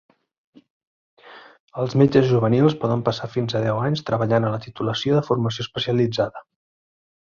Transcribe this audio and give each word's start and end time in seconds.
Els 1.83 1.93
metges 2.03 2.25
juvenils 2.31 2.77
poden 2.85 3.03
passar 3.09 3.29
fins 3.35 3.57
a 3.59 3.61
deu 3.67 3.83
anys 3.91 4.03
treballant 4.09 4.49
a 4.49 4.53
la 4.55 4.63
titulació 4.65 5.19
de 5.19 5.23
formació 5.29 5.67
especialitzada. 5.69 6.45